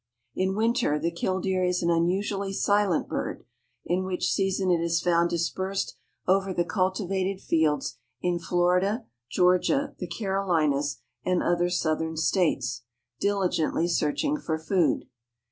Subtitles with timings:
[0.33, 3.45] In winter the killdeer is an unusually silent bird,
[3.85, 10.07] in which season it is found dispersed over the cultivated fields in Florida, Georgia, the
[10.07, 12.81] Carolinas, and other southern states,
[13.19, 15.05] diligently searching for food.